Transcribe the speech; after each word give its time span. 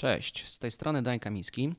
Cześć, 0.00 0.48
z 0.48 0.58
tej 0.58 0.70
strony 0.70 1.02
Dan 1.02 1.18
Kamiński. 1.18 1.74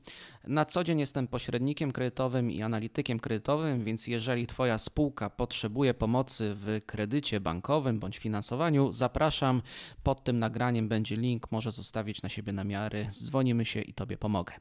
Na 0.46 0.64
co 0.64 0.84
dzień 0.84 1.00
jestem 1.00 1.28
pośrednikiem 1.28 1.92
kredytowym 1.92 2.50
i 2.50 2.62
analitykiem 2.62 3.20
kredytowym, 3.20 3.84
więc 3.84 4.06
jeżeli 4.06 4.46
Twoja 4.46 4.78
spółka 4.78 5.30
potrzebuje 5.30 5.94
pomocy 5.94 6.54
w 6.56 6.80
kredycie 6.86 7.40
bankowym 7.40 8.00
bądź 8.00 8.18
finansowaniu, 8.18 8.92
zapraszam. 8.92 9.62
Pod 10.02 10.24
tym 10.24 10.38
nagraniem 10.38 10.88
będzie 10.88 11.16
link, 11.16 11.52
może 11.52 11.72
zostawić 11.72 12.22
na 12.22 12.28
siebie 12.28 12.52
namiary, 12.52 13.08
dzwonimy 13.10 13.64
się 13.64 13.80
i 13.80 13.94
Tobie 13.94 14.16
pomogę. 14.16 14.52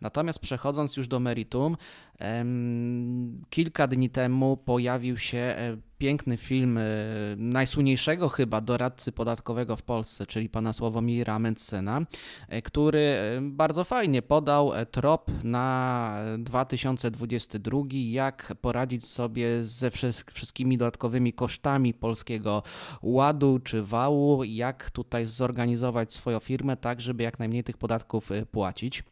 Natomiast 0.00 0.38
przechodząc 0.38 0.96
już 0.96 1.08
do 1.08 1.20
meritum, 1.20 1.76
kilka 3.50 3.86
dni 3.86 4.10
temu 4.10 4.56
pojawił 4.56 5.18
się 5.18 5.38
e, 5.38 5.76
piękny 5.98 6.36
film 6.36 6.78
e, 6.78 6.82
najsłynniejszego 7.36 8.28
chyba 8.28 8.60
doradcy 8.60 9.12
podatkowego 9.12 9.76
w 9.76 9.82
Polsce, 9.82 10.26
czyli 10.26 10.48
pana 10.48 10.72
Sławomira 10.72 11.38
Mencena, 11.38 12.00
e, 12.48 12.62
który 12.62 13.16
bardzo 13.42 13.84
fajnie 13.84 14.22
podał 14.22 14.72
trop 14.90 15.30
na 15.44 16.18
2022, 16.38 17.80
jak 17.90 18.54
poradzić 18.60 19.06
sobie 19.06 19.64
ze 19.64 19.90
wszystkimi 20.32 20.78
dodatkowymi 20.78 21.32
kosztami 21.32 21.94
polskiego 21.94 22.62
ładu 23.02 23.58
czy 23.64 23.82
wału, 23.82 24.44
jak 24.44 24.90
tutaj 24.90 25.26
zorganizować 25.26 26.12
swoją 26.12 26.38
firmę 26.38 26.76
tak, 26.76 27.00
żeby 27.00 27.22
jak 27.22 27.38
najmniej 27.38 27.64
tych 27.64 27.76
podatków 27.76 28.30
płacić 28.50 29.02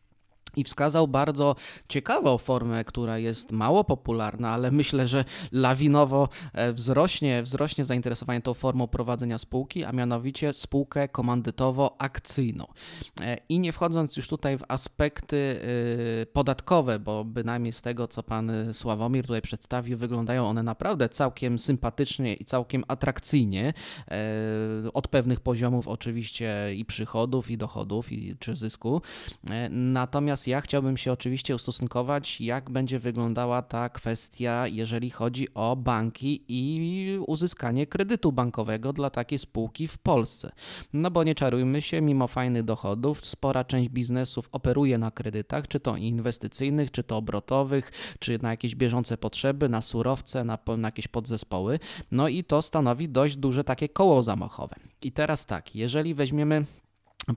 i 0.57 0.65
wskazał 0.65 1.09
bardzo 1.09 1.57
ciekawą 1.89 2.39
formę, 2.39 2.85
która 2.85 3.19
jest 3.19 3.53
mało 3.53 3.85
popularna, 3.85 4.51
ale 4.51 4.71
myślę, 4.71 5.09
że 5.09 5.25
lawinowo 5.53 6.29
e, 6.53 6.73
wzrośnie, 6.73 7.43
wzrośnie 7.43 7.85
zainteresowanie 7.85 8.41
tą 8.41 8.55
formą 8.55 8.89
prowadzenia 8.89 9.39
spółki, 9.39 9.85
a 9.85 9.93
mianowicie 9.93 10.53
spółkę 10.53 11.09
komandytowo-akcyjną. 11.09 12.65
E, 13.21 13.39
I 13.49 13.59
nie 13.59 13.73
wchodząc 13.73 14.17
już 14.17 14.29
tutaj 14.29 14.59
w 14.59 14.63
aspekty 14.69 15.61
e, 16.23 16.27
podatkowe, 16.27 16.99
bo 16.99 17.25
bynajmniej 17.25 17.73
z 17.73 17.83
tego, 17.83 18.09
co 18.09 18.23
pan 18.23 18.53
Sławomir 18.73 19.27
tutaj 19.27 19.43
przedstawił, 19.43 19.99
wyglądają 19.99 20.47
one 20.47 20.63
naprawdę 20.63 21.09
całkiem 21.09 21.59
sympatycznie 21.59 22.35
i 22.35 22.45
całkiem 22.45 22.85
atrakcyjnie, 22.89 23.73
od 24.95 25.09
pewnych 25.09 25.41
poziomów 25.41 25.89
oczywiście 25.89 26.75
i 26.77 26.85
przychodów, 26.85 27.51
i 27.51 27.59
dochodów, 27.59 28.13
i 28.13 28.37
czy 28.39 28.57
zysku. 28.57 29.03
Natomiast 29.71 30.44
ja 30.47 30.61
chciałbym 30.61 30.97
się 30.97 31.13
oczywiście 31.13 31.55
ustosunkować, 31.55 32.41
jak 32.41 32.71
będzie 32.71 32.99
wyglądała 32.99 33.63
ta 33.63 33.89
kwestia, 33.89 34.67
jeżeli 34.67 35.11
chodzi 35.11 35.55
o 35.55 35.77
banki 35.77 36.45
i 36.49 37.19
uzyskanie 37.27 37.87
kredytu 37.87 38.33
bankowego 38.33 38.93
dla 38.93 39.11
takiej 39.11 39.39
spółki 39.39 39.89
w 39.89 39.99
Polsce. 39.99 40.53
No 40.93 41.11
bo 41.11 41.25
nie 41.25 41.35
czarujmy 41.35 41.83
się, 41.83 42.01
mimo 42.01 42.29
fajnych 42.29 42.63
dochodów, 42.63 43.27
spora 43.27 43.65
część 43.65 43.89
biznesów 43.89 44.49
operuje 44.53 44.99
na 44.99 45.11
kredytach, 45.11 45.69
czy 45.69 45.81
to 45.81 45.97
inwestycyjnych, 45.97 46.91
czy 46.91 47.03
to 47.03 47.17
obrotowych, 47.17 47.93
czy 48.19 48.39
na 48.43 48.51
jakieś 48.51 48.75
bieżące 48.75 49.17
potrzeby, 49.17 49.69
na 49.69 49.83
surowce, 49.83 50.45
na, 50.45 50.59
na 50.79 50.89
jakieś 50.89 51.09
podzespoły. 51.09 51.79
No 52.11 52.29
i 52.29 52.45
to 52.45 52.63
stanowi 52.63 53.09
dość 53.09 53.37
duże 53.37 53.65
takie 53.65 53.89
koło 53.89 54.23
zamachowe. 54.23 54.77
I 55.03 55.13
teraz 55.13 55.47
tak, 55.47 55.77
jeżeli 55.77 56.15
weźmiemy 56.15 56.65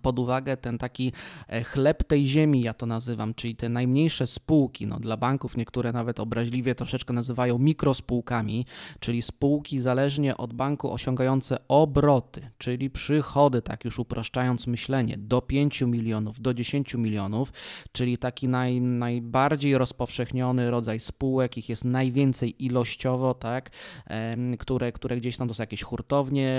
pod 0.01 0.19
uwagę 0.19 0.57
ten 0.57 0.77
taki 0.77 1.11
e, 1.47 1.63
chleb 1.63 2.03
tej 2.03 2.25
ziemi, 2.25 2.61
ja 2.61 2.73
to 2.73 2.85
nazywam, 2.85 3.33
czyli 3.33 3.55
te 3.55 3.69
najmniejsze 3.69 4.27
spółki. 4.27 4.87
No, 4.87 4.99
dla 4.99 5.17
banków 5.17 5.57
niektóre 5.57 5.91
nawet 5.91 6.19
obraźliwie 6.19 6.75
troszeczkę 6.75 7.13
nazywają 7.13 7.59
mikrospółkami, 7.59 8.65
czyli 8.99 9.21
spółki 9.21 9.79
zależnie 9.79 10.37
od 10.37 10.53
banku 10.53 10.91
osiągające 10.91 11.57
obroty, 11.67 12.49
czyli 12.57 12.89
przychody, 12.89 13.61
tak 13.61 13.85
już 13.85 13.99
upraszczając 13.99 14.67
myślenie, 14.67 15.17
do 15.17 15.41
5 15.41 15.81
milionów, 15.81 16.41
do 16.41 16.53
10 16.53 16.95
milionów, 16.95 17.53
czyli 17.91 18.17
taki 18.17 18.47
naj, 18.47 18.81
najbardziej 18.81 19.77
rozpowszechniony 19.77 20.71
rodzaj 20.71 20.99
spółek, 20.99 21.57
ich 21.57 21.69
jest 21.69 21.85
najwięcej 21.85 22.65
ilościowo, 22.65 23.33
tak, 23.33 23.69
które, 24.59 24.91
które 24.91 25.17
gdzieś 25.17 25.37
tam 25.37 25.47
to 25.47 25.53
są 25.53 25.63
jakieś 25.63 25.83
hurtownie 25.83 26.57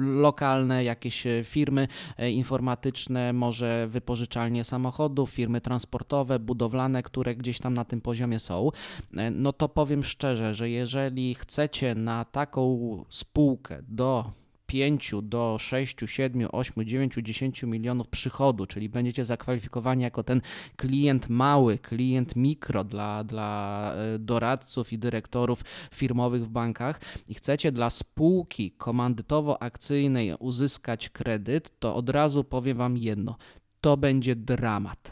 lokalne, 0.00 0.84
jakieś 0.84 1.26
e, 1.26 1.44
firmy 1.44 1.88
informacyjne, 2.18 2.51
informatyczne, 2.52 3.32
może 3.32 3.88
wypożyczalnie 3.88 4.64
samochodów, 4.64 5.30
firmy 5.30 5.60
transportowe, 5.60 6.38
budowlane, 6.38 7.02
które 7.02 7.36
gdzieś 7.36 7.58
tam 7.58 7.74
na 7.74 7.84
tym 7.84 8.00
poziomie 8.00 8.38
są, 8.38 8.70
e, 9.16 9.30
no 9.30 9.52
to 9.52 9.68
powiem 9.68 10.04
szczerze, 10.04 10.54
że 10.54 10.70
jeżeli 10.70 11.34
chcecie 11.34 11.94
na 11.94 12.24
taką 12.24 13.04
spółkę 13.08 13.82
do 13.88 14.30
5 14.72 15.14
do 15.22 15.56
6, 15.60 15.96
7, 16.06 16.48
8, 16.52 16.84
9, 16.86 17.14
10 17.22 17.62
milionów 17.62 18.08
przychodu, 18.08 18.66
czyli 18.66 18.88
będziecie 18.88 19.24
zakwalifikowani 19.24 20.02
jako 20.02 20.22
ten 20.22 20.40
klient 20.76 21.28
mały, 21.28 21.78
klient 21.78 22.36
mikro 22.36 22.84
dla, 22.84 23.24
dla 23.24 23.94
e, 23.94 24.18
doradców 24.18 24.92
i 24.92 24.98
dyrektorów 24.98 25.64
firmowych 25.94 26.44
w 26.44 26.48
bankach 26.48 27.00
i 27.28 27.34
chcecie 27.34 27.72
dla 27.72 27.90
spółki 27.90 28.74
komandytowo-akcyjnej 28.78 30.36
uzyskać 30.38 31.08
kredyt, 31.08 31.78
to 31.78 31.94
od 31.94 32.08
razu 32.08 32.44
powiem 32.44 32.76
Wam 32.76 32.96
jedno: 32.96 33.36
to 33.80 33.96
będzie 33.96 34.36
dramat. 34.36 35.10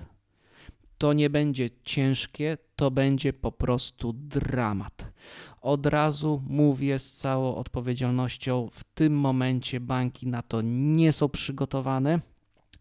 To 0.99 1.13
nie 1.13 1.31
będzie 1.31 1.71
ciężkie, 1.85 2.59
to 2.77 2.91
będzie 2.91 3.33
po 3.33 3.53
prostu 3.53 4.13
dramat. 4.13 5.10
Od 5.61 5.87
razu 5.87 6.43
mówię 6.47 6.99
z 6.99 7.13
całą 7.13 7.55
odpowiedzialnością, 7.55 8.69
w 8.73 8.85
tym 8.85 9.13
momencie 9.13 9.81
banki 9.81 10.27
na 10.27 10.43
to 10.43 10.61
nie 10.65 11.13
są 11.13 11.29
przygotowane. 11.29 12.21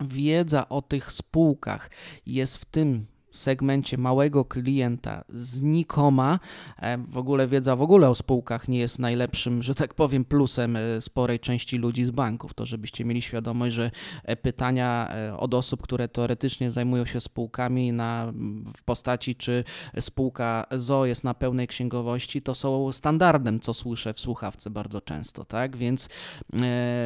Wiedza 0.02 0.70
o 0.70 0.82
tych 0.82 1.12
spółkach 1.12 1.90
jest 2.26 2.58
w 2.58 2.66
tym 2.66 3.06
segmencie 3.32 3.98
małego 3.98 4.46
klienta 4.46 5.24
znikoma. 5.30 6.40
E, 6.78 6.98
w 6.98 7.18
ogóle 7.18 7.48
wiedza 7.48 7.76
w 7.76 7.82
ogóle 7.82 8.10
o 8.10 8.16
spółkach 8.16 8.68
nie 8.68 8.80
jest 8.80 9.00
najlepszym, 9.00 9.64
że 9.64 9.76
tak 9.76 9.94
powiem, 9.94 10.26
plusem 10.26 10.76
e, 10.76 11.02
sporej 11.02 11.40
części 11.40 11.78
ludzi 11.78 12.06
z 12.06 12.12
banków. 12.12 12.54
To 12.54 12.66
żebyście 12.66 13.06
mieli 13.06 13.22
świadomość, 13.22 13.76
że 13.76 13.92
e, 14.24 14.36
pytania 14.36 15.14
od 15.38 15.54
osób, 15.54 15.82
które 15.82 16.08
teoretycznie 16.08 16.72
zajmują 16.72 17.06
się 17.06 17.20
spółkami 17.20 17.92
na, 17.92 18.34
w 18.78 18.84
postaci, 18.84 19.36
czy 19.36 19.64
spółka 20.00 20.66
ZO 20.72 21.06
jest 21.06 21.24
na 21.24 21.34
pełnej 21.34 21.68
księgowości, 21.68 22.42
to 22.42 22.56
są 22.56 22.92
standardem, 22.92 23.60
co 23.60 23.74
słyszę 23.74 24.14
w 24.14 24.20
słuchawce 24.20 24.70
bardzo 24.70 25.02
często. 25.02 25.46
Tak? 25.46 25.78
Więc 25.78 26.10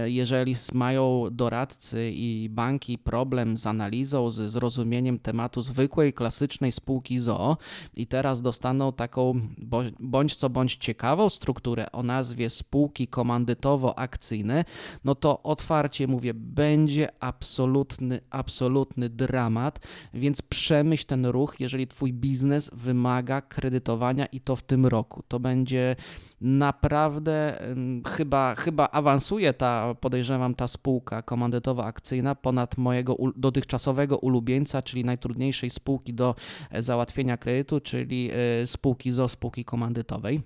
jeżeli 0.05 0.55
mają 0.73 1.27
doradcy 1.31 2.11
i 2.15 2.49
banki 2.49 2.97
problem 2.97 3.57
z 3.57 3.67
analizą, 3.67 4.29
z 4.29 4.51
zrozumieniem 4.51 5.19
tematu 5.19 5.61
zwykłej 5.61 6.12
klasycznej 6.13 6.71
spółki 6.71 7.19
ZOO 7.19 7.57
i 7.95 8.07
teraz 8.07 8.41
dostaną 8.41 8.93
taką 8.93 9.41
bądź 9.99 10.35
co 10.35 10.49
bądź 10.49 10.75
ciekawą 10.75 11.29
strukturę 11.29 11.91
o 11.91 12.03
nazwie 12.03 12.49
spółki 12.49 13.07
komandytowo-akcyjne, 13.07 14.63
no 15.03 15.15
to 15.15 15.43
otwarcie 15.43 16.07
mówię, 16.07 16.33
będzie 16.33 17.09
absolutny, 17.19 18.19
absolutny 18.29 19.09
dramat, 19.09 19.79
więc 20.13 20.41
przemyśl 20.41 21.05
ten 21.05 21.25
ruch, 21.25 21.55
jeżeli 21.59 21.87
twój 21.87 22.13
biznes 22.13 22.71
wymaga 22.73 23.41
kredytowania 23.41 24.25
i 24.25 24.39
to 24.39 24.55
w 24.55 24.63
tym 24.63 24.85
roku. 24.85 25.23
To 25.27 25.39
będzie 25.39 25.95
naprawdę 26.41 27.59
chyba, 28.07 28.55
chyba 28.55 28.87
awansuje 28.87 29.53
ta, 29.53 29.95
podejrzewam, 29.95 30.55
ta 30.55 30.67
spółka 30.67 31.21
komandytowo-akcyjna 31.21 32.35
ponad 32.35 32.77
mojego 32.77 33.17
dotychczasowego 33.35 34.17
ulubieńca, 34.17 34.81
czyli 34.81 35.05
najtrudniejszej 35.05 35.69
spółki 35.69 36.02
spółki 36.03 36.13
do 36.13 36.35
e, 36.71 36.83
załatwienia 36.83 37.37
kredytu, 37.37 37.79
czyli 37.79 38.31
e, 38.61 38.67
spółki 38.67 39.11
ZO, 39.11 39.29
spółki 39.29 39.65
komandytowej 39.65 40.41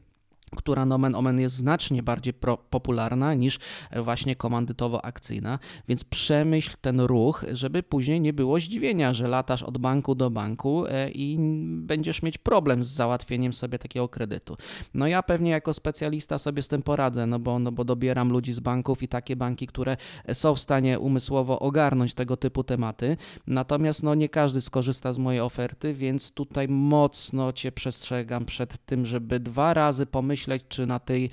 która 0.55 0.85
nomen 0.85 1.15
omen 1.15 1.39
jest 1.39 1.55
znacznie 1.55 2.03
bardziej 2.03 2.33
pro, 2.33 2.57
popularna 2.57 3.33
niż 3.33 3.59
e, 3.89 4.01
właśnie 4.01 4.35
komandytowo-akcyjna, 4.35 5.59
więc 5.87 6.03
przemyśl 6.03 6.75
ten 6.81 7.01
ruch, 7.01 7.45
żeby 7.51 7.83
później 7.83 8.21
nie 8.21 8.33
było 8.33 8.59
zdziwienia, 8.59 9.13
że 9.13 9.27
latasz 9.27 9.63
od 9.63 9.77
banku 9.77 10.15
do 10.15 10.29
banku 10.29 10.85
e, 10.85 11.11
i 11.11 11.37
będziesz 11.67 12.21
mieć 12.21 12.37
problem 12.37 12.83
z 12.83 12.87
załatwieniem 12.87 13.53
sobie 13.53 13.79
takiego 13.79 14.09
kredytu. 14.09 14.57
No 14.93 15.07
ja 15.07 15.23
pewnie 15.23 15.51
jako 15.51 15.73
specjalista 15.73 16.37
sobie 16.37 16.61
z 16.61 16.67
tym 16.67 16.81
poradzę, 16.81 17.27
no 17.27 17.39
bo, 17.39 17.59
no 17.59 17.71
bo 17.71 17.85
dobieram 17.85 18.31
ludzi 18.31 18.53
z 18.53 18.59
banków 18.59 19.03
i 19.03 19.07
takie 19.07 19.35
banki, 19.35 19.67
które 19.67 19.97
są 20.33 20.55
w 20.55 20.59
stanie 20.59 20.99
umysłowo 20.99 21.59
ogarnąć 21.59 22.13
tego 22.13 22.37
typu 22.37 22.63
tematy, 22.63 23.17
natomiast 23.47 24.03
no 24.03 24.15
nie 24.15 24.29
każdy 24.29 24.61
skorzysta 24.61 25.13
z 25.13 25.17
mojej 25.17 25.41
oferty, 25.41 25.93
więc 25.93 26.31
tutaj 26.31 26.67
mocno 26.67 27.53
Cię 27.53 27.71
przestrzegam 27.71 28.45
przed 28.45 28.85
tym, 28.85 29.05
żeby 29.05 29.39
dwa 29.39 29.73
razy 29.73 30.05
pomyśleć, 30.05 30.36
pomyśleć, 30.37 30.63
czy 30.69 30.85
na 30.85 30.99
tej 30.99 31.29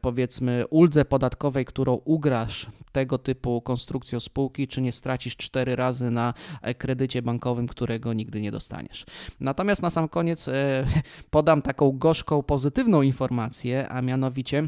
powiedzmy 0.00 0.64
uldze 0.70 1.04
podatkowej, 1.04 1.64
którą 1.64 2.00
ugrasz 2.04 2.66
tego 2.92 3.18
typu 3.18 3.62
konstrukcją 3.62 4.20
spółki, 4.20 4.68
czy 4.68 4.82
nie 4.82 4.92
stracisz 4.92 5.36
cztery 5.36 5.76
razy 5.76 6.10
na 6.10 6.34
e, 6.62 6.74
kredycie 6.74 7.22
bankowym, 7.22 7.66
którego 7.66 8.12
nigdy 8.12 8.40
nie 8.40 8.50
dostaniesz. 8.50 9.04
Natomiast 9.40 9.82
na 9.82 9.90
sam 9.90 10.08
koniec 10.08 10.48
e, 10.48 10.86
podam 11.30 11.62
taką 11.62 11.92
gorzką, 11.92 12.42
pozytywną 12.42 13.02
informację, 13.02 13.88
a 13.88 14.02
mianowicie 14.02 14.62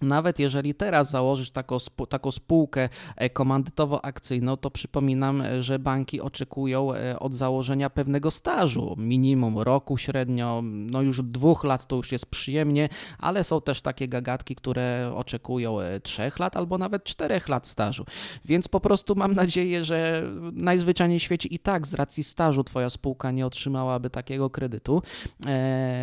Nawet 0.00 0.38
jeżeli 0.38 0.74
teraz 0.74 1.10
założysz 1.10 1.50
taką, 1.50 1.76
taką 2.08 2.30
spółkę 2.30 2.88
e, 3.16 3.30
komandytowo-akcyjną, 3.30 4.56
to 4.56 4.70
przypominam, 4.70 5.42
e, 5.42 5.62
że 5.62 5.78
banki 5.78 6.20
oczekują 6.20 6.94
e, 6.94 7.18
od 7.18 7.34
założenia 7.34 7.90
pewnego 7.90 8.30
stażu, 8.30 8.94
minimum 8.98 9.58
roku 9.58 9.98
średnio, 9.98 10.62
no 10.64 11.02
już 11.02 11.22
dwóch 11.22 11.64
lat 11.64 11.86
to 11.86 11.96
już 11.96 12.12
jest 12.12 12.26
przyjemnie, 12.26 12.88
ale 13.18 13.44
są 13.44 13.60
też 13.60 13.82
takie 13.82 14.08
gagatki, 14.08 14.54
które 14.54 15.12
oczekują 15.14 15.76
trzech 16.02 16.38
lat 16.38 16.56
albo 16.56 16.78
nawet 16.78 17.04
czterech 17.04 17.48
lat 17.48 17.66
stażu. 17.66 18.04
Więc 18.44 18.68
po 18.68 18.80
prostu 18.80 19.14
mam 19.14 19.32
nadzieję, 19.32 19.84
że 19.84 20.22
najzwyczajniej 20.52 21.18
w 21.18 21.22
świecie 21.22 21.48
i 21.48 21.58
tak 21.58 21.86
z 21.86 21.94
racji 21.94 22.24
stażu 22.24 22.64
twoja 22.64 22.90
spółka 22.90 23.30
nie 23.30 23.46
otrzymałaby 23.46 24.10
takiego 24.10 24.50
kredytu. 24.50 25.02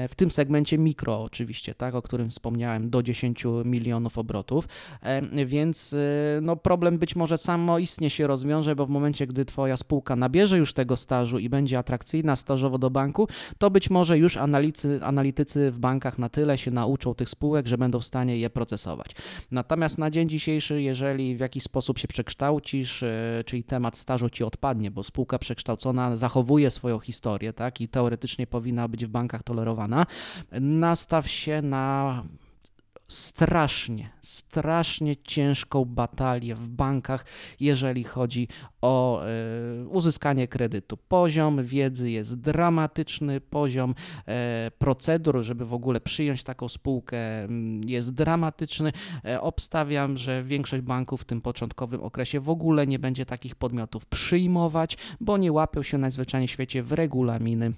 W 0.10 0.14
tym 0.16 0.32
segmencie 0.32 0.78
mikro 0.78 1.22
oczywiście, 1.22 1.74
tak, 1.74 1.96
o 1.96 2.02
którym 2.02 2.30
wspomniałem, 2.30 2.90
do 2.90 3.04
10 3.04 3.44
milionów 3.66 3.87
milionów 3.88 4.18
obrotów, 4.18 4.68
e, 5.02 5.46
więc 5.46 5.94
e, 5.94 5.98
no, 6.42 6.56
problem 6.56 6.98
być 6.98 7.16
może 7.16 7.38
samoistnie 7.38 8.10
się 8.10 8.28
rozwiąże, 8.28 8.76
bo 8.76 8.86
w 8.86 8.90
momencie, 8.90 9.28
gdy 9.28 9.46
Twoja 9.46 9.78
spółka 9.78 10.16
nabierze 10.16 10.58
już 10.58 10.74
tego 10.74 10.96
stażu 10.96 11.40
i 11.40 11.50
będzie 11.50 11.80
atrakcyjna 11.80 12.36
stażowo 12.36 12.78
do 12.78 12.90
banku, 12.90 13.28
to 13.58 13.70
być 13.70 13.90
może 13.90 14.18
już 14.18 14.38
analitycy, 14.38 15.00
analitycy 15.04 15.72
w 15.72 15.80
bankach 15.80 16.20
na 16.20 16.30
tyle 16.30 16.58
się 16.58 16.72
nauczą 16.72 17.16
tych 17.16 17.30
spółek, 17.30 17.68
że 17.68 17.78
będą 17.78 18.00
w 18.00 18.06
stanie 18.06 18.38
je 18.38 18.50
procesować. 18.50 19.12
Natomiast 19.52 19.98
na 19.98 20.12
dzień 20.12 20.30
dzisiejszy, 20.30 20.82
jeżeli 20.82 21.36
w 21.36 21.40
jakiś 21.40 21.64
sposób 21.64 21.98
się 21.98 22.08
przekształcisz, 22.08 23.04
e, 23.04 23.44
czyli 23.46 23.64
temat 23.64 23.98
stażu 23.98 24.30
ci 24.30 24.44
odpadnie, 24.44 24.92
bo 24.92 25.04
spółka 25.04 25.40
przekształcona 25.40 26.18
zachowuje 26.18 26.72
swoją 26.72 27.00
historię, 27.00 27.54
tak, 27.54 27.82
i 27.82 27.88
teoretycznie 27.88 28.48
powinna 28.48 28.88
być 28.88 29.06
w 29.06 29.10
bankach 29.10 29.44
tolerowana, 29.44 30.06
nastaw 30.62 31.28
się 31.28 31.62
na 31.62 32.24
strasznie, 33.08 34.10
strasznie 34.22 35.16
ciężką 35.16 35.86
batalię 35.86 36.56
w 36.56 36.68
bankach, 36.68 37.26
jeżeli 37.60 38.04
chodzi 38.04 38.48
o 38.82 39.24
y, 39.84 39.88
uzyskanie 39.88 40.48
kredytu. 40.48 40.98
Poziom 40.98 41.64
wiedzy 41.64 42.12
jest 42.12 42.40
dramatyczny, 42.40 43.42
poziom 43.42 43.92
y, 43.92 44.24
procedur, 44.72 45.44
żeby 45.44 45.66
w 45.66 45.74
ogóle 45.74 46.02
przyjąć 46.02 46.44
taką 46.44 46.70
spółkę, 46.70 47.18
jest 47.86 48.14
dramatyczny. 48.14 48.92
E, 49.26 49.42
obstawiam, 49.42 50.18
że 50.18 50.44
większość 50.44 50.84
banków 50.84 51.22
w 51.22 51.26
tym 51.26 51.42
początkowym 51.42 52.04
okresie 52.04 52.40
w 52.40 52.50
ogóle 52.50 52.88
nie 52.88 53.00
będzie 53.00 53.26
takich 53.26 53.56
podmiotów 53.56 54.06
przyjmować, 54.06 54.98
bo 55.20 55.38
nie 55.38 55.52
łapią 55.52 55.84
się 55.84 55.98
najzwyczajniej 55.98 56.48
w 56.48 56.52
świecie 56.52 56.84
w 56.84 56.92
regulaminy 56.92 57.74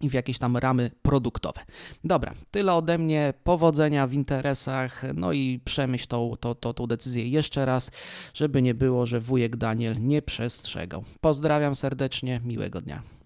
i 0.00 0.10
w 0.10 0.12
jakieś 0.12 0.38
tam 0.38 0.56
ramy 0.56 0.90
produktowe. 1.02 1.60
Dobra, 2.04 2.34
tyle 2.50 2.74
ode 2.74 2.98
mnie. 2.98 3.34
Powodzenia 3.44 4.06
w 4.06 4.12
interesach, 4.12 5.02
no 5.14 5.32
i 5.32 5.60
przemyśl 5.64 6.06
tą, 6.06 6.36
tą, 6.40 6.54
tą, 6.54 6.72
tą 6.72 6.86
decyzję 6.86 7.28
jeszcze 7.28 7.66
raz, 7.66 7.90
żeby 8.34 8.62
nie 8.62 8.74
było, 8.74 9.06
że 9.06 9.20
wujek 9.20 9.56
Daniel 9.56 9.96
nie 10.00 10.22
przestrzegał. 10.22 11.04
Pozdrawiam 11.20 11.76
serdecznie, 11.76 12.40
miłego 12.44 12.80
dnia. 12.80 13.19